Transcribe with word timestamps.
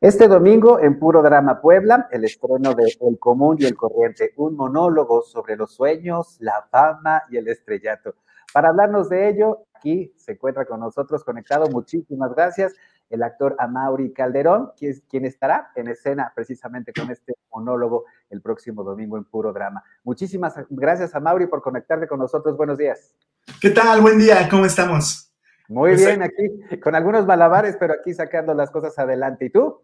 Este 0.00 0.28
domingo 0.28 0.78
en 0.78 0.96
Puro 0.96 1.22
Drama 1.22 1.60
Puebla, 1.60 2.06
el 2.12 2.24
estreno 2.24 2.72
de 2.72 2.84
El 3.00 3.18
Común 3.18 3.56
y 3.58 3.64
el 3.64 3.74
Corriente, 3.74 4.32
un 4.36 4.54
monólogo 4.54 5.22
sobre 5.22 5.56
los 5.56 5.74
sueños, 5.74 6.36
la 6.38 6.68
fama 6.70 7.24
y 7.30 7.36
el 7.36 7.48
estrellato. 7.48 8.14
Para 8.52 8.68
hablarnos 8.68 9.08
de 9.08 9.28
ello, 9.28 9.66
aquí 9.74 10.14
se 10.16 10.32
encuentra 10.32 10.66
con 10.66 10.78
nosotros 10.78 11.24
conectado, 11.24 11.66
muchísimas 11.66 12.32
gracias, 12.32 12.76
el 13.10 13.24
actor 13.24 13.56
Amaury 13.58 14.12
Calderón, 14.12 14.70
quien, 14.76 15.24
estará 15.24 15.72
en 15.74 15.88
escena 15.88 16.30
precisamente 16.32 16.92
con 16.92 17.10
este 17.10 17.34
monólogo 17.52 18.04
el 18.30 18.40
próximo 18.40 18.84
domingo 18.84 19.16
en 19.16 19.24
Puro 19.24 19.52
Drama. 19.52 19.82
Muchísimas 20.04 20.54
gracias, 20.70 21.12
Amaury, 21.16 21.48
por 21.48 21.60
conectarte 21.60 22.06
con 22.06 22.20
nosotros. 22.20 22.56
Buenos 22.56 22.78
días. 22.78 23.16
¿Qué 23.60 23.70
tal? 23.70 24.00
Buen 24.00 24.18
día, 24.18 24.48
¿cómo 24.48 24.64
estamos? 24.64 25.27
Muy 25.68 25.90
pues, 25.90 26.06
bien, 26.06 26.22
aquí 26.22 26.80
con 26.80 26.94
algunos 26.94 27.26
malabares, 27.26 27.76
pero 27.78 27.94
aquí 27.94 28.14
sacando 28.14 28.54
las 28.54 28.70
cosas 28.70 28.98
adelante. 28.98 29.44
¿Y 29.44 29.50
tú? 29.50 29.80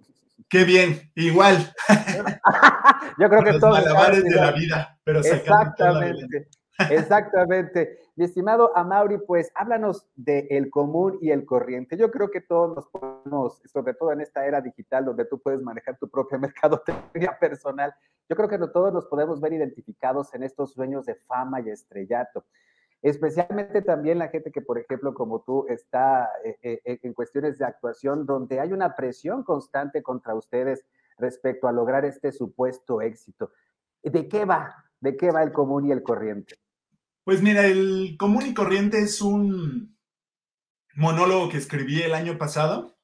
Qué 0.49 0.65
bien, 0.65 1.13
igual. 1.15 1.57
Yo 3.19 3.29
creo 3.29 3.45
que 3.45 3.53
Los 3.53 3.63
malabares 3.63 4.25
de 4.25 4.35
la 4.35 4.51
vida, 4.53 4.99
pero 5.05 5.21
Exactamente. 5.21 6.49
Exactamente. 6.91 7.99
Mi 8.17 8.25
estimado 8.25 8.77
Amauri, 8.77 9.19
pues 9.19 9.51
háblanos 9.55 10.07
de 10.17 10.47
el 10.51 10.71
común 10.71 11.19
y 11.21 11.31
el 11.31 11.45
corriente. 11.45 11.97
Yo 11.97 12.11
creo 12.11 12.31
que 12.31 12.41
todos 12.41 12.75
nos 12.75 12.89
podemos, 12.89 13.61
sobre 13.73 13.95
todo 13.95 14.13
en 14.13 14.21
esta 14.21 14.47
era 14.47 14.61
digital 14.61 15.05
donde 15.05 15.25
tú 15.25 15.41
puedes 15.41 15.61
manejar 15.63 15.99
tu 15.99 16.09
propia 16.09 16.39
mercadotecnia 16.39 17.37
personal, 17.39 17.95
yo 18.29 18.37
creo 18.37 18.49
que 18.49 18.59
todos 18.59 18.93
nos 18.93 19.07
podemos 19.07 19.41
ver 19.41 19.53
identificados 19.53 20.35
en 20.35 20.43
estos 20.43 20.73
sueños 20.73 21.05
de 21.05 21.15
fama 21.15 21.61
y 21.61 21.69
estrellato 21.69 22.45
especialmente 23.05 23.83
también 23.83 24.19
la 24.19 24.29
gente 24.29 24.51
que, 24.51 24.63
por 24.63 24.79
ejemplo, 24.79 25.13
como 25.13 25.43
tú, 25.43 25.67
está 25.69 26.31
eh, 26.43 26.57
eh, 26.63 26.81
eh, 26.87 27.01
en 27.03 27.13
cuestiones 27.13 27.59
de 27.59 27.67
actuación, 27.67 28.25
donde 28.25 28.61
hay 28.61 28.73
una 28.73 28.97
presión 28.97 29.45
constante 29.45 30.03
contra 30.03 30.35
ustedes 30.35 30.87
respecto 31.19 31.69
a 31.69 31.73
lograr 31.73 32.07
este 32.07 32.33
supuesto 32.33 33.03
éxito. 33.03 33.53
¿De 34.03 34.27
qué 34.27 34.47
va? 34.47 34.87
¿De 35.01 35.19
qué 35.19 35.31
va 35.31 35.43
el 35.43 35.53
común 35.53 35.87
y 35.87 35.93
el 35.93 36.03
corriente? 36.03 36.57
Pues 37.25 37.43
mira, 37.43 37.67
el 37.67 38.17
común 38.19 38.47
y 38.47 38.55
corriente 38.55 38.99
es 38.99 39.21
un 39.21 39.99
monólogo 40.95 41.51
que 41.51 41.59
escribí 41.59 42.01
el 42.01 42.15
año 42.15 42.39
pasado 42.39 42.97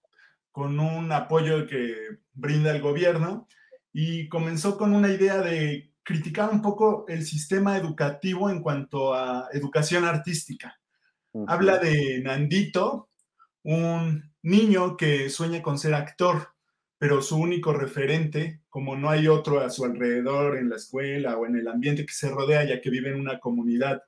con 0.50 0.80
un 0.80 1.12
apoyo 1.12 1.66
que 1.66 1.94
brinda 2.32 2.70
el 2.70 2.80
gobierno 2.80 3.46
y 3.92 4.30
comenzó 4.30 4.78
con 4.78 4.94
una 4.94 5.08
idea 5.10 5.42
de 5.42 5.89
criticar 6.10 6.50
un 6.50 6.60
poco 6.60 7.04
el 7.06 7.24
sistema 7.24 7.76
educativo 7.76 8.50
en 8.50 8.60
cuanto 8.60 9.14
a 9.14 9.48
educación 9.52 10.04
artística. 10.04 10.76
Habla 11.46 11.78
de 11.78 12.20
Nandito, 12.20 13.10
un 13.62 14.32
niño 14.42 14.96
que 14.96 15.30
sueña 15.30 15.62
con 15.62 15.78
ser 15.78 15.94
actor, 15.94 16.48
pero 16.98 17.22
su 17.22 17.36
único 17.36 17.72
referente, 17.72 18.60
como 18.68 18.96
no 18.96 19.08
hay 19.08 19.28
otro 19.28 19.60
a 19.60 19.70
su 19.70 19.84
alrededor 19.84 20.58
en 20.58 20.68
la 20.68 20.76
escuela 20.76 21.38
o 21.38 21.46
en 21.46 21.54
el 21.54 21.68
ambiente 21.68 22.04
que 22.04 22.12
se 22.12 22.28
rodea, 22.28 22.64
ya 22.64 22.80
que 22.80 22.90
vive 22.90 23.10
en 23.10 23.20
una 23.20 23.38
comunidad, 23.38 24.02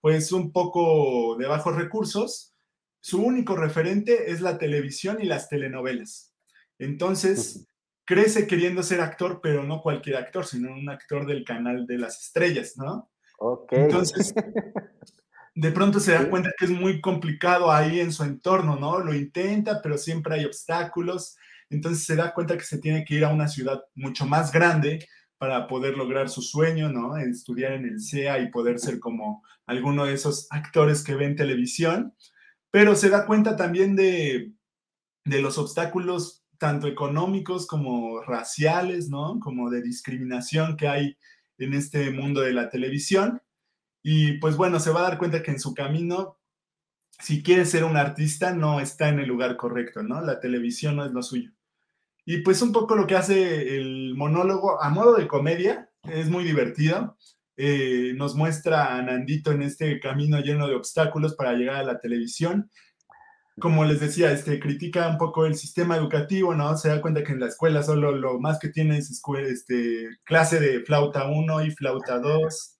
pues 0.00 0.32
un 0.32 0.52
poco 0.52 1.36
de 1.36 1.46
bajos 1.46 1.76
recursos, 1.76 2.54
su 3.00 3.22
único 3.22 3.56
referente 3.56 4.30
es 4.30 4.40
la 4.40 4.56
televisión 4.56 5.18
y 5.20 5.26
las 5.26 5.50
telenovelas. 5.50 6.32
Entonces, 6.78 7.66
crece 8.12 8.46
queriendo 8.46 8.82
ser 8.82 9.00
actor, 9.00 9.40
pero 9.42 9.62
no 9.62 9.80
cualquier 9.80 10.16
actor, 10.16 10.44
sino 10.44 10.70
un 10.72 10.90
actor 10.90 11.26
del 11.26 11.44
canal 11.44 11.86
de 11.86 11.96
las 11.96 12.20
estrellas, 12.20 12.74
¿no? 12.76 13.10
Ok. 13.38 13.72
Entonces, 13.72 14.34
de 15.54 15.72
pronto 15.72 15.98
se 15.98 16.12
da 16.12 16.28
cuenta 16.28 16.50
que 16.58 16.66
es 16.66 16.70
muy 16.70 17.00
complicado 17.00 17.72
ahí 17.72 18.00
en 18.00 18.12
su 18.12 18.24
entorno, 18.24 18.76
¿no? 18.76 18.98
Lo 18.98 19.14
intenta, 19.14 19.80
pero 19.80 19.96
siempre 19.96 20.34
hay 20.34 20.44
obstáculos. 20.44 21.36
Entonces 21.70 22.04
se 22.04 22.14
da 22.14 22.34
cuenta 22.34 22.58
que 22.58 22.64
se 22.64 22.78
tiene 22.78 23.02
que 23.04 23.14
ir 23.14 23.24
a 23.24 23.32
una 23.32 23.48
ciudad 23.48 23.82
mucho 23.94 24.26
más 24.26 24.52
grande 24.52 25.08
para 25.38 25.66
poder 25.66 25.96
lograr 25.96 26.28
su 26.28 26.42
sueño, 26.42 26.90
¿no? 26.90 27.16
Estudiar 27.16 27.72
en 27.72 27.86
el 27.86 28.00
CEA 28.00 28.40
y 28.40 28.50
poder 28.50 28.78
ser 28.78 29.00
como 29.00 29.42
alguno 29.64 30.04
de 30.04 30.12
esos 30.12 30.46
actores 30.50 31.02
que 31.02 31.14
ven 31.14 31.34
televisión. 31.34 32.14
Pero 32.70 32.94
se 32.94 33.08
da 33.08 33.24
cuenta 33.24 33.56
también 33.56 33.96
de, 33.96 34.52
de 35.24 35.40
los 35.40 35.56
obstáculos 35.56 36.41
tanto 36.62 36.86
económicos 36.86 37.66
como 37.66 38.22
raciales, 38.22 39.08
¿no? 39.08 39.40
Como 39.40 39.68
de 39.68 39.82
discriminación 39.82 40.76
que 40.76 40.86
hay 40.86 41.18
en 41.58 41.74
este 41.74 42.12
mundo 42.12 42.40
de 42.40 42.52
la 42.52 42.70
televisión. 42.70 43.42
Y 44.00 44.34
pues 44.34 44.56
bueno, 44.56 44.78
se 44.78 44.92
va 44.92 45.00
a 45.00 45.08
dar 45.10 45.18
cuenta 45.18 45.42
que 45.42 45.50
en 45.50 45.58
su 45.58 45.74
camino, 45.74 46.38
si 47.18 47.42
quiere 47.42 47.66
ser 47.66 47.82
un 47.82 47.96
artista, 47.96 48.54
no 48.54 48.78
está 48.78 49.08
en 49.08 49.18
el 49.18 49.26
lugar 49.26 49.56
correcto, 49.56 50.04
¿no? 50.04 50.20
La 50.20 50.38
televisión 50.38 50.94
no 50.94 51.04
es 51.04 51.10
lo 51.10 51.24
suyo. 51.24 51.50
Y 52.24 52.42
pues 52.42 52.62
un 52.62 52.70
poco 52.70 52.94
lo 52.94 53.08
que 53.08 53.16
hace 53.16 53.76
el 53.76 54.14
monólogo 54.14 54.80
a 54.80 54.88
modo 54.88 55.16
de 55.16 55.26
comedia, 55.26 55.90
es 56.04 56.30
muy 56.30 56.44
divertido. 56.44 57.18
Eh, 57.56 58.12
nos 58.14 58.36
muestra 58.36 58.94
a 58.94 59.02
Nandito 59.02 59.50
en 59.50 59.62
este 59.62 59.98
camino 59.98 60.38
lleno 60.38 60.68
de 60.68 60.76
obstáculos 60.76 61.34
para 61.34 61.54
llegar 61.54 61.74
a 61.74 61.82
la 61.82 61.98
televisión 61.98 62.70
como 63.60 63.84
les 63.84 64.00
decía, 64.00 64.32
este, 64.32 64.58
critica 64.58 65.08
un 65.08 65.18
poco 65.18 65.44
el 65.46 65.54
sistema 65.54 65.96
educativo, 65.96 66.54
¿no? 66.54 66.76
Se 66.76 66.88
da 66.88 67.00
cuenta 67.00 67.22
que 67.22 67.32
en 67.32 67.40
la 67.40 67.48
escuela 67.48 67.82
solo 67.82 68.12
lo 68.12 68.40
más 68.40 68.58
que 68.58 68.68
tiene 68.68 68.98
es 68.98 69.22
este, 69.48 70.08
clase 70.24 70.58
de 70.58 70.80
flauta 70.80 71.26
1 71.28 71.64
y 71.64 71.70
flauta 71.72 72.18
2. 72.18 72.78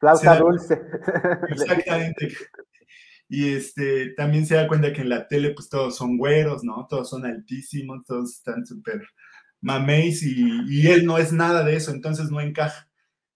Flauta 0.00 0.36
dulce. 0.38 0.80
Exactamente. 1.48 2.28
Y 3.28 3.54
este, 3.54 4.10
también 4.10 4.46
se 4.46 4.54
da 4.54 4.68
cuenta 4.68 4.92
que 4.92 5.00
en 5.00 5.08
la 5.08 5.26
tele 5.26 5.50
pues 5.50 5.68
todos 5.68 5.96
son 5.96 6.18
güeros, 6.18 6.62
¿no? 6.62 6.86
Todos 6.88 7.10
son 7.10 7.24
altísimos, 7.24 8.04
todos 8.04 8.32
están 8.32 8.64
súper 8.66 9.02
mameis 9.60 10.22
y, 10.22 10.44
y, 10.68 10.88
él 10.88 11.06
no 11.06 11.16
es 11.16 11.32
nada 11.32 11.64
de 11.64 11.74
eso, 11.74 11.90
entonces 11.90 12.30
no 12.30 12.40
encaja. 12.40 12.88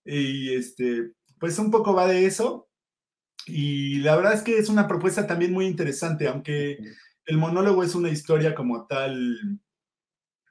Y 0.04 0.54
este, 0.54 1.12
pues 1.40 1.58
un 1.58 1.70
poco 1.70 1.94
va 1.94 2.06
de 2.06 2.26
eso, 2.26 2.67
y 3.48 3.98
la 3.98 4.16
verdad 4.16 4.34
es 4.34 4.42
que 4.42 4.58
es 4.58 4.68
una 4.68 4.86
propuesta 4.86 5.26
también 5.26 5.52
muy 5.52 5.66
interesante, 5.66 6.28
aunque 6.28 6.78
el 7.26 7.36
monólogo 7.36 7.82
es 7.82 7.94
una 7.94 8.10
historia 8.10 8.54
como 8.54 8.86
tal 8.86 9.60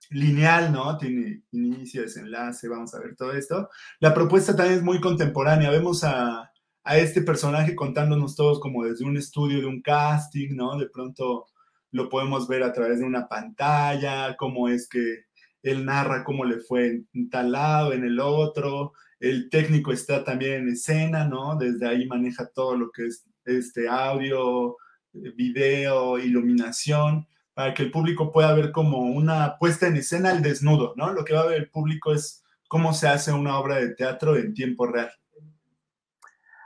lineal, 0.10 0.72
¿no? 0.72 0.98
Tiene 0.98 1.44
inicio, 1.52 2.02
desenlace, 2.02 2.68
vamos 2.68 2.94
a 2.94 3.00
ver 3.00 3.16
todo 3.16 3.34
esto. 3.34 3.70
La 4.00 4.14
propuesta 4.14 4.56
también 4.56 4.80
es 4.80 4.84
muy 4.84 5.02
contemporánea. 5.02 5.70
Vemos 5.70 6.04
a, 6.04 6.52
a 6.84 6.98
este 6.98 7.22
personaje 7.22 7.76
contándonos 7.76 8.36
todos 8.36 8.60
como 8.60 8.86
desde 8.86 9.06
un 9.06 9.18
estudio 9.18 9.60
de 9.60 9.66
un 9.66 9.82
casting, 9.82 10.56
¿no? 10.56 10.78
De 10.78 10.88
pronto 10.90 11.48
lo 11.92 12.10
podemos 12.10 12.48
ver 12.48 12.64
a 12.64 12.74
través 12.74 13.00
de 13.00 13.06
una 13.06 13.28
pantalla, 13.28 14.36
cómo 14.38 14.70
es 14.70 14.88
que 14.88 15.26
él 15.64 15.86
narra 15.86 16.24
cómo 16.24 16.46
le 16.46 16.60
fue 16.60 17.04
en 17.14 17.30
tal 17.30 17.52
lado, 17.52 17.92
en 17.92 18.04
el 18.04 18.20
otro, 18.20 18.94
el 19.20 19.50
técnico 19.50 19.92
está 19.92 20.24
también 20.24 20.64
en 20.64 20.70
escena, 20.70 21.28
¿no? 21.28 21.56
Desde 21.56 21.88
ahí 21.88 22.06
maneja 22.08 22.48
todo 22.48 22.78
lo 22.78 22.92
que 22.92 23.08
es 23.08 23.26
este 23.46 23.88
audio, 23.88 24.76
video, 25.12 26.20
iluminación, 26.20 27.28
para 27.54 27.74
que 27.74 27.84
el 27.84 27.92
público 27.92 28.32
pueda 28.32 28.54
ver 28.54 28.72
como 28.72 29.00
una 29.00 29.58
puesta 29.58 29.88
en 29.88 29.96
escena 29.96 30.30
al 30.30 30.44
desnudo, 30.44 30.94
¿no? 30.96 31.14
Lo 31.14 31.26
que 31.26 31.34
va 31.34 31.42
a 31.42 31.48
ver 31.48 31.58
el 31.58 31.70
público 31.70 32.14
es 32.14 32.44
cómo 32.68 32.94
se 32.94 33.08
hace 33.08 33.32
una 33.32 33.58
obra 33.58 33.78
de 33.78 33.96
teatro 33.96 34.36
en 34.36 34.54
tiempo 34.54 34.86
real. 34.86 35.10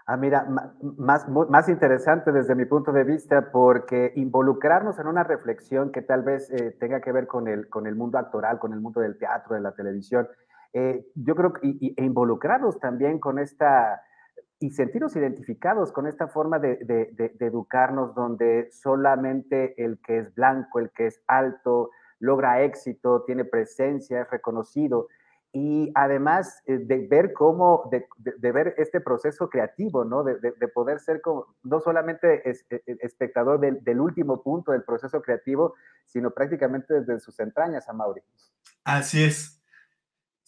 Ah, 0.08 0.18
mira, 0.18 0.46
más, 0.98 1.30
más 1.30 1.70
interesante 1.70 2.34
desde 2.34 2.56
mi 2.56 2.66
punto 2.66 2.92
de 2.92 3.06
vista, 3.06 3.52
porque 3.52 4.12
involucrarnos 4.18 5.00
en 5.00 5.08
una 5.08 5.24
reflexión 5.24 5.92
que 5.92 6.02
tal 6.02 6.24
vez 6.24 6.50
eh, 6.52 6.76
tenga 6.78 7.00
que 7.00 7.14
ver 7.14 7.28
con 7.28 7.48
el, 7.48 7.70
con 7.70 7.88
el 7.88 7.96
mundo 7.96 8.18
actoral, 8.18 8.60
con 8.60 8.74
el 8.74 8.82
mundo 8.82 9.00
del 9.00 9.18
teatro, 9.18 9.56
de 9.56 9.62
la 9.62 9.72
televisión, 9.72 10.28
eh, 10.74 11.06
yo 11.16 11.36
creo 11.36 11.54
que 11.54 11.68
y, 11.68 11.94
e 11.98 12.04
involucrados 12.04 12.80
también 12.80 13.20
con 13.20 13.40
esta 13.40 14.02
y 14.60 14.70
sentirnos 14.70 15.16
identificados 15.16 15.92
con 15.92 16.06
esta 16.06 16.28
forma 16.28 16.60
de, 16.60 16.78
de, 16.86 17.36
educarnos 17.40 18.14
donde 18.14 18.70
solamente 18.72 19.74
el 19.84 20.00
que 20.00 20.20
es 20.20 20.36
blanco, 20.36 20.78
el 20.78 20.92
que 20.92 21.08
es 21.08 21.20
alto, 21.26 21.90
logra 22.20 22.62
éxito, 22.62 23.24
tiene 23.24 23.44
presencia, 23.44 24.22
es 24.22 24.30
reconocido. 24.30 25.08
Y 25.52 25.92
además 25.96 26.62
eh, 26.68 26.78
de 26.78 27.08
ver 27.08 27.34
cómo, 27.34 27.90
de, 27.90 28.52
ver 28.52 28.76
este 28.78 29.02
proceso 29.02 29.50
creativo, 29.50 30.06
¿no? 30.06 30.24
De, 30.24 30.38
poder 30.68 31.00
ser 31.00 31.22
como, 31.22 31.48
no 31.64 31.82
solamente 31.82 32.48
es, 32.48 32.64
e, 32.70 32.84
e, 32.86 32.98
espectador 33.02 33.60
del, 33.60 33.84
del, 33.84 34.00
último 34.00 34.44
punto 34.44 34.74
del 34.74 34.84
proceso 34.84 35.24
creativo, 35.24 35.74
sino 36.06 36.30
prácticamente 36.30 36.94
desde 37.02 37.20
sus 37.20 37.40
entrañas, 37.40 37.90
a 37.90 37.94
Mauri. 37.94 38.22
Así 38.84 39.24
es. 39.24 39.61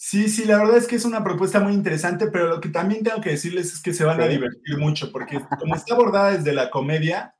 Sí, 0.06 0.28
sí, 0.28 0.44
la 0.44 0.58
verdad 0.58 0.76
es 0.76 0.86
que 0.86 0.98
es 0.98 1.06
una 1.06 1.24
propuesta 1.24 1.62
muy 1.62 1.72
interesante, 1.72 2.28
pero 2.28 2.48
lo 2.48 2.60
que 2.60 2.68
también 2.68 3.06
tengo 3.06 3.22
que 3.22 3.30
decirles 3.30 3.72
es 3.72 3.82
que 3.82 3.94
se 3.94 4.04
van 4.04 4.20
a 4.20 4.28
divertir 4.28 4.78
mucho, 4.78 5.10
porque 5.14 5.40
como 5.58 5.76
está 5.76 5.96
abordada 5.96 6.32
desde 6.32 6.52
la 6.52 6.70
comedia, 6.70 7.36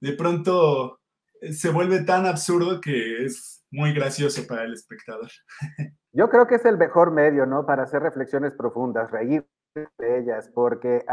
de 0.00 0.14
pronto 0.14 0.98
eh, 1.40 1.52
se 1.52 1.70
vuelve 1.70 2.02
tan 2.02 2.26
absurdo 2.26 2.80
que 2.80 3.24
es 3.24 3.64
muy 3.70 3.92
gracioso 3.92 4.44
para 4.48 4.64
el 4.64 4.72
espectador. 4.72 5.30
Yo 6.12 6.28
creo 6.28 6.48
que 6.48 6.56
es 6.56 6.64
el 6.64 6.76
mejor 6.76 7.12
medio, 7.12 7.46
¿no? 7.46 7.64
Para 7.64 7.84
hacer 7.84 8.02
reflexiones 8.02 8.52
profundas, 8.52 9.12
reír 9.12 9.46
de 9.76 10.18
ellas, 10.18 10.50
porque, 10.52 11.04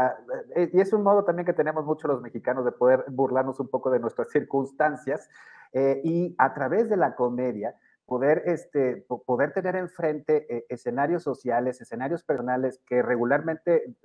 eh, 0.56 0.70
y 0.72 0.80
es 0.80 0.92
un 0.92 1.04
modo 1.04 1.24
también 1.24 1.46
que 1.46 1.52
tenemos 1.52 1.84
mucho 1.84 2.08
los 2.08 2.20
mexicanos 2.20 2.64
de 2.64 2.72
poder 2.72 3.04
burlarnos 3.06 3.60
un 3.60 3.68
poco 3.68 3.92
de 3.92 4.00
nuestras 4.00 4.28
circunstancias, 4.32 5.28
eh, 5.72 6.00
y 6.02 6.34
a 6.38 6.52
través 6.52 6.88
de 6.88 6.96
la 6.96 7.14
comedia, 7.14 7.76
poder, 8.06 8.44
este, 8.46 9.04
poder 9.26 9.52
tener 9.52 9.76
enfrente 9.76 10.46
eh, 10.48 10.64
escenarios 10.68 11.22
sociales, 11.22 11.80
escenarios 11.80 12.22
personales 12.22 12.80
que 12.86 13.02
regularmente, 13.02 13.96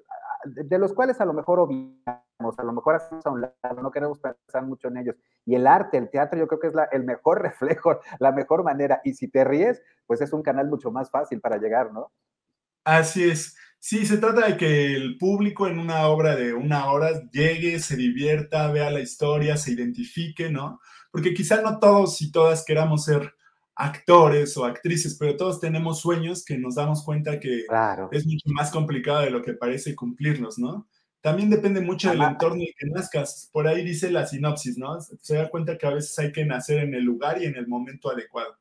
de 0.46 0.80
los 0.80 0.94
cuales 0.94 1.22
a 1.22 1.26
lo 1.26 1.34
mejor 1.34 1.60
obviamos, 1.60 2.58
a 2.58 2.64
lo 2.64 2.74
mejor 2.74 2.96
hacemos 2.96 3.26
a 3.26 3.30
un 3.30 3.42
lado, 3.42 3.82
no 3.82 3.92
queremos 3.92 4.20
pensar 4.20 4.64
mucho 4.66 4.88
en 4.88 4.98
ellos. 4.98 5.16
Y 5.46 5.56
el 5.56 5.68
arte, 5.68 5.98
el 5.98 6.10
teatro, 6.10 6.40
yo 6.40 6.48
creo 6.48 6.60
que 6.60 6.68
es 6.68 6.74
la, 6.74 6.86
el 6.86 7.04
mejor 7.04 7.42
reflejo, 7.44 8.00
la 8.20 8.32
mejor 8.32 8.64
manera. 8.64 9.02
Y 9.04 9.14
si 9.14 9.28
te 9.28 9.44
ríes, 9.44 9.82
pues 10.08 10.20
es 10.22 10.34
un 10.34 10.42
canal 10.42 10.68
mucho 10.68 10.92
más 10.92 11.12
fácil 11.12 11.40
para 11.40 11.58
llegar, 11.58 11.94
¿no? 11.94 12.12
Así 12.84 13.30
es. 13.30 13.56
Sí, 13.78 14.06
se 14.06 14.18
trata 14.18 14.48
de 14.48 14.58
que 14.58 14.96
el 14.96 15.18
público 15.18 15.68
en 15.68 15.80
una 15.80 16.08
obra 16.08 16.36
de 16.36 16.54
una 16.54 16.92
hora 16.92 17.10
llegue, 17.32 17.80
se 17.80 17.96
divierta, 17.96 18.72
vea 18.72 18.92
la 18.92 19.00
historia, 19.00 19.58
se 19.58 19.72
identifique, 19.72 20.52
¿no? 20.52 20.80
Porque 21.12 21.34
quizá 21.34 21.62
no 21.62 21.80
todos 21.80 22.22
y 22.22 22.32
todas 22.32 22.64
queramos 22.64 23.06
ser 23.06 23.34
actores 23.76 24.56
o 24.58 24.66
actrices, 24.66 25.16
pero 25.18 25.36
todos 25.38 25.60
tenemos 25.60 26.02
sueños 26.02 26.44
que 26.46 26.58
nos 26.58 26.76
damos 26.76 27.04
cuenta 27.04 27.40
que 27.40 27.66
es 28.12 28.26
mucho 28.26 28.50
más 28.50 28.72
complicado 28.72 29.22
de 29.22 29.32
lo 29.32 29.42
que 29.42 29.54
parece 29.54 29.96
cumplirlos, 29.96 30.60
¿no? 30.60 30.88
También 31.22 31.50
depende 31.50 31.82
mucho 31.82 32.10
del 32.10 32.22
entorno 32.22 32.56
en 32.56 32.62
el 32.62 32.74
que 32.76 32.88
nazcas. 32.88 33.50
Por 33.54 33.68
ahí 33.68 33.84
dice 33.84 34.12
la 34.12 34.26
sinopsis, 34.26 34.78
¿no? 34.78 35.00
Se 35.00 35.36
da 35.36 35.50
cuenta 35.50 35.78
que 35.78 35.86
a 35.86 35.94
veces 35.94 36.18
hay 36.18 36.32
que 36.32 36.46
nacer 36.46 36.80
en 36.80 36.96
el 36.96 37.04
lugar 37.04 37.42
y 37.42 37.46
en 37.46 37.56
el 37.56 37.68
momento 37.68 38.12
adecuado. 38.12 38.58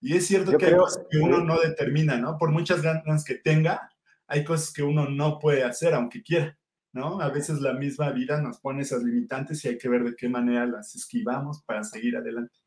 Y 0.00 0.16
es 0.16 0.26
cierto 0.26 0.58
que 0.58 0.66
hay 0.66 0.76
cosas 0.76 1.04
que 1.08 1.18
uno 1.18 1.38
no 1.38 1.58
determina, 1.58 2.18
¿no? 2.18 2.36
Por 2.36 2.50
muchas 2.50 2.82
ganas 2.82 3.24
que 3.24 3.36
tenga, 3.36 3.90
hay 4.26 4.44
cosas 4.44 4.72
que 4.72 4.82
uno 4.82 5.08
no 5.08 5.38
puede 5.38 5.62
hacer 5.62 5.94
aunque 5.94 6.22
quiera, 6.22 6.58
¿no? 6.92 7.20
A 7.20 7.30
veces 7.30 7.60
la 7.60 7.72
misma 7.72 8.10
vida 8.10 8.40
nos 8.40 8.58
pone 8.58 8.82
esas 8.82 9.02
limitantes 9.02 9.64
y 9.64 9.68
hay 9.68 9.78
que 9.78 9.88
ver 9.88 10.04
de 10.04 10.16
qué 10.16 10.28
manera 10.28 10.66
las 10.66 10.94
esquivamos 10.96 11.62
para 11.62 11.84
seguir 11.84 12.16
adelante. 12.16 12.63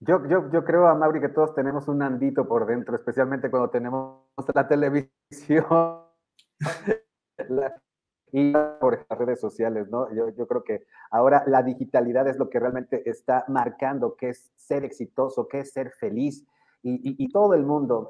Yo, 0.00 0.24
yo, 0.26 0.48
yo 0.50 0.64
creo, 0.64 0.86
a 0.86 0.94
Mauri, 0.94 1.20
que 1.20 1.28
todos 1.28 1.54
tenemos 1.54 1.88
un 1.88 2.02
andito 2.02 2.46
por 2.46 2.66
dentro, 2.66 2.94
especialmente 2.94 3.50
cuando 3.50 3.70
tenemos 3.70 4.22
la 4.54 4.68
televisión 4.68 6.04
y 8.32 8.52
por 8.80 9.04
las 9.08 9.18
redes 9.18 9.40
sociales, 9.40 9.88
¿no? 9.88 10.12
Yo, 10.14 10.28
yo 10.28 10.46
creo 10.46 10.62
que 10.62 10.86
ahora 11.10 11.42
la 11.46 11.64
digitalidad 11.64 12.28
es 12.28 12.38
lo 12.38 12.48
que 12.48 12.60
realmente 12.60 13.10
está 13.10 13.44
marcando 13.48 14.14
qué 14.14 14.28
es 14.28 14.52
ser 14.56 14.84
exitoso, 14.84 15.48
qué 15.48 15.60
es 15.60 15.72
ser 15.72 15.90
feliz 15.90 16.46
y, 16.82 17.28
todo 17.32 17.54
el 17.54 17.64
mundo. 17.64 18.08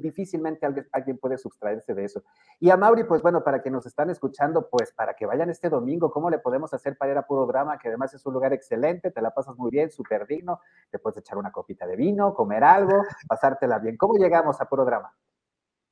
Difícilmente 0.00 0.66
alguien, 0.66 0.88
alguien, 0.92 1.18
puede 1.18 1.38
sustraerse 1.38 1.94
de 1.94 2.04
eso. 2.04 2.22
Y 2.58 2.70
a 2.70 2.76
Mauri, 2.76 3.04
pues 3.04 3.22
bueno, 3.22 3.44
para 3.44 3.62
que 3.62 3.70
nos 3.70 3.86
están 3.86 4.10
escuchando, 4.10 4.68
pues 4.70 4.92
para 4.92 5.14
que 5.14 5.26
vayan 5.26 5.50
este 5.50 5.68
domingo, 5.68 6.10
¿cómo 6.10 6.30
le 6.30 6.38
podemos 6.38 6.72
hacer 6.72 6.96
para 6.96 7.12
ir 7.12 7.18
a 7.18 7.26
Puro 7.26 7.46
Drama? 7.46 7.78
Que 7.78 7.88
además 7.88 8.14
es 8.14 8.24
un 8.24 8.34
lugar 8.34 8.52
excelente, 8.52 9.10
te 9.10 9.22
la 9.22 9.32
pasas 9.32 9.56
muy 9.56 9.70
bien, 9.70 9.90
súper 9.90 10.26
digno, 10.26 10.60
te 10.90 10.98
puedes 10.98 11.18
echar 11.18 11.38
una 11.38 11.52
copita 11.52 11.86
de 11.86 11.96
vino, 11.96 12.34
comer 12.34 12.64
algo, 12.64 13.02
pasártela 13.28 13.78
bien. 13.78 13.96
¿Cómo 13.96 14.14
llegamos 14.14 14.60
a 14.60 14.68
Puro 14.68 14.84
Drama? 14.84 15.14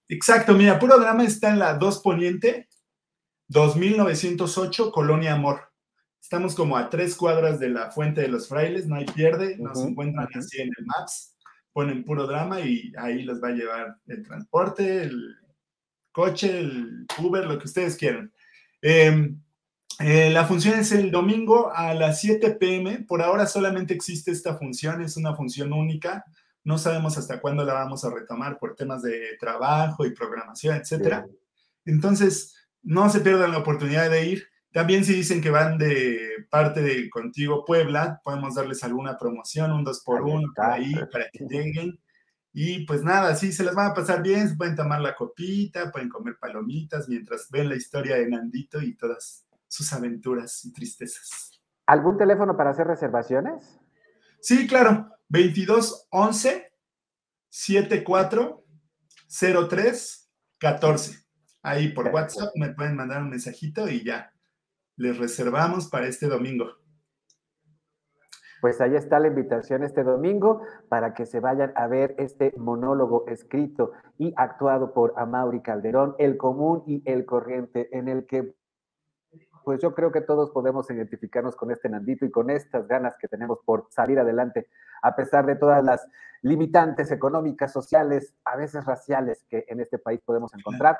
Exacto, 0.08 0.54
mira, 0.54 0.78
Puro 0.78 0.98
Drama 0.98 1.24
está 1.24 1.50
en 1.50 1.58
la 1.58 1.74
2 1.74 2.02
Poniente, 2.02 2.68
2908, 3.48 4.92
Colonia 4.92 5.34
Amor. 5.34 5.60
Estamos 6.20 6.54
como 6.54 6.78
a 6.78 6.88
tres 6.88 7.16
cuadras 7.16 7.60
de 7.60 7.68
la 7.68 7.90
Fuente 7.90 8.22
de 8.22 8.28
los 8.28 8.48
Frailes, 8.48 8.86
no 8.86 8.96
hay 8.96 9.04
pierde, 9.04 9.58
nos 9.58 9.78
encuentran 9.82 10.26
así 10.34 10.62
en 10.62 10.70
el 10.78 10.86
Maps 10.86 11.33
ponen 11.74 12.04
puro 12.04 12.26
drama 12.26 12.60
y 12.60 12.92
ahí 12.96 13.24
les 13.24 13.42
va 13.42 13.48
a 13.48 13.52
llevar 13.52 13.96
el 14.06 14.22
transporte, 14.22 15.02
el 15.02 15.36
coche, 16.12 16.60
el 16.60 17.04
Uber, 17.18 17.44
lo 17.44 17.58
que 17.58 17.66
ustedes 17.66 17.96
quieran. 17.96 18.32
Em, 18.80 19.42
eh, 19.98 20.30
la 20.30 20.46
función 20.46 20.78
es 20.78 20.92
el 20.92 21.10
domingo 21.10 21.72
a 21.74 21.92
las 21.94 22.20
7 22.20 22.52
pm. 22.52 23.00
Por 23.00 23.20
ahora 23.20 23.46
solamente 23.46 23.92
existe 23.92 24.30
esta 24.30 24.56
función, 24.56 25.02
es 25.02 25.16
una 25.16 25.34
función 25.34 25.72
única. 25.72 26.24
No 26.62 26.78
sabemos 26.78 27.18
hasta 27.18 27.40
cuándo 27.40 27.64
la 27.64 27.74
vamos 27.74 28.04
a 28.04 28.10
retomar 28.14 28.58
por 28.58 28.76
temas 28.76 29.02
de 29.02 29.36
trabajo 29.40 30.06
y 30.06 30.14
programación, 30.14 30.76
etc. 30.76 31.24
Entonces, 31.84 32.54
no 32.82 33.10
se 33.10 33.20
pierdan 33.20 33.50
la 33.50 33.58
oportunidad 33.58 34.08
de 34.10 34.26
ir. 34.26 34.48
También 34.74 35.04
si 35.04 35.14
dicen 35.14 35.40
que 35.40 35.50
van 35.50 35.78
de 35.78 36.46
parte 36.50 36.82
de 36.82 37.08
Contigo 37.08 37.64
Puebla, 37.64 38.20
podemos 38.24 38.56
darles 38.56 38.82
alguna 38.82 39.16
promoción, 39.16 39.70
un 39.70 39.84
2 39.84 40.02
por 40.04 40.22
1 40.22 40.52
por 40.52 40.64
ahí 40.64 40.92
para 41.12 41.30
que 41.32 41.44
lleguen. 41.48 42.00
Y 42.52 42.84
pues 42.84 43.04
nada, 43.04 43.36
sí, 43.36 43.52
se 43.52 43.62
les 43.62 43.72
van 43.72 43.92
a 43.92 43.94
pasar 43.94 44.20
bien, 44.20 44.48
se 44.48 44.56
pueden 44.56 44.74
tomar 44.74 45.00
la 45.00 45.14
copita, 45.14 45.92
pueden 45.92 46.08
comer 46.08 46.38
palomitas 46.40 47.08
mientras 47.08 47.48
ven 47.52 47.68
la 47.68 47.76
historia 47.76 48.16
de 48.16 48.28
Nandito 48.28 48.82
y 48.82 48.96
todas 48.96 49.46
sus 49.68 49.92
aventuras 49.92 50.64
y 50.64 50.72
tristezas. 50.72 51.60
¿Algún 51.86 52.18
teléfono 52.18 52.56
para 52.56 52.70
hacer 52.70 52.88
reservaciones? 52.88 53.78
Sí, 54.40 54.66
claro, 54.66 55.08
2211 55.28 56.72
74 57.48 58.64
03 59.68 60.30
14. 60.58 61.18
Ahí 61.62 61.92
por 61.92 62.08
WhatsApp 62.08 62.50
me 62.56 62.74
pueden 62.74 62.96
mandar 62.96 63.22
un 63.22 63.30
mensajito 63.30 63.88
y 63.88 64.02
ya 64.02 64.33
les 64.96 65.18
reservamos 65.18 65.88
para 65.88 66.06
este 66.06 66.26
domingo. 66.26 66.66
Pues 68.60 68.80
ahí 68.80 68.96
está 68.96 69.20
la 69.20 69.28
invitación 69.28 69.82
este 69.82 70.02
domingo 70.02 70.62
para 70.88 71.12
que 71.12 71.26
se 71.26 71.40
vayan 71.40 71.72
a 71.76 71.86
ver 71.86 72.14
este 72.16 72.54
monólogo 72.56 73.26
escrito 73.28 73.92
y 74.16 74.32
actuado 74.36 74.94
por 74.94 75.12
Amaury 75.18 75.60
Calderón, 75.60 76.14
el 76.18 76.38
común 76.38 76.82
y 76.86 77.02
el 77.04 77.26
corriente, 77.26 77.94
en 77.96 78.08
el 78.08 78.26
que 78.26 78.54
pues 79.64 79.80
yo 79.80 79.94
creo 79.94 80.12
que 80.12 80.20
todos 80.20 80.50
podemos 80.50 80.90
identificarnos 80.90 81.56
con 81.56 81.70
este 81.70 81.88
Nandito 81.88 82.24
y 82.24 82.30
con 82.30 82.50
estas 82.50 82.86
ganas 82.86 83.16
que 83.18 83.28
tenemos 83.28 83.58
por 83.64 83.86
salir 83.90 84.18
adelante, 84.18 84.68
a 85.02 85.16
pesar 85.16 85.46
de 85.46 85.56
todas 85.56 85.82
las 85.82 86.06
limitantes 86.42 87.10
económicas, 87.10 87.72
sociales, 87.72 88.34
a 88.44 88.56
veces 88.56 88.84
raciales 88.84 89.44
que 89.48 89.64
en 89.68 89.80
este 89.80 89.98
país 89.98 90.20
podemos 90.24 90.54
encontrar 90.54 90.98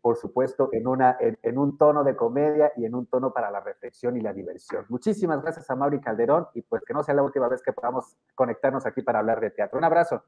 por 0.00 0.16
supuesto, 0.16 0.68
en, 0.72 0.86
una, 0.86 1.16
en, 1.20 1.58
un 1.58 1.76
tono 1.76 2.04
de 2.04 2.14
comedia 2.14 2.72
y 2.76 2.84
en 2.84 2.94
un 2.94 3.06
tono 3.06 3.32
para 3.32 3.50
la 3.50 3.60
reflexión 3.60 4.16
y 4.16 4.20
la 4.20 4.32
diversión. 4.32 4.86
Muchísimas 4.88 5.42
gracias 5.42 5.68
a 5.68 5.74
Mauri 5.74 6.00
Calderón 6.00 6.46
y 6.54 6.62
pues 6.62 6.82
que 6.84 6.94
no 6.94 7.02
sea 7.02 7.14
la 7.14 7.22
última 7.22 7.48
vez 7.48 7.60
que 7.62 7.72
podamos 7.72 8.16
conectarnos 8.34 8.86
aquí 8.86 9.02
para 9.02 9.18
hablar 9.18 9.40
de 9.40 9.50
teatro. 9.50 9.78
Un 9.78 9.84
abrazo. 9.84 10.22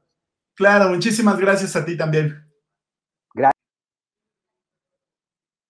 Claro, 0.55 0.89
muchísimas 0.89 1.39
gracias 1.39 1.75
a 1.75 1.85
ti 1.85 1.95
también. 1.95 2.35
Gracias. 3.33 3.53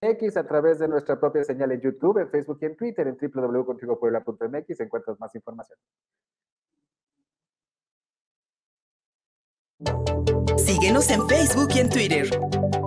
X 0.02 0.38
a 0.38 0.48
través 0.48 0.80
de 0.80 0.88
nuestra 0.88 1.20
propia 1.20 1.44
señal 1.44 1.72
en 1.72 1.82
YouTube, 1.82 2.18
en 2.20 2.30
Facebook 2.30 2.58
y 2.62 2.66
en 2.66 2.78
Twitter, 2.78 3.08
en 3.08 3.18
www.contigopuebla.mx 3.18 4.80
encuentras 4.80 5.20
más 5.20 5.36
información. 5.36 5.78
Síguenos 10.58 11.10
en 11.12 11.28
Facebook 11.28 11.70
y 11.76 11.80
en 11.80 11.90
Twitter. 11.90 12.87